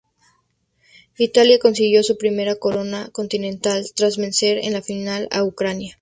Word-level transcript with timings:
Italia 1.19 1.59
consiguió 1.59 2.01
su 2.01 2.17
primera 2.17 2.55
corona 2.55 3.11
continental 3.13 3.85
tras 3.95 4.17
vencer 4.17 4.57
en 4.63 4.73
la 4.73 4.81
final 4.81 5.27
a 5.29 5.43
Ucrania. 5.43 5.89